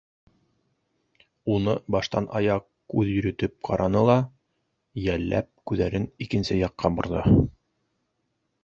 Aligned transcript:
Уны 1.55 1.75
баштан-аяҡ 1.95 2.65
күҙ 2.95 3.11
йөрөтөп 3.17 3.53
ҡараны 3.69 4.03
ла, 4.11 4.17
йәлләп, 5.05 5.53
күҙҙәрен 5.71 6.13
икенсе 6.29 6.61
яҡҡа 6.65 6.97
борҙо. 6.99 7.25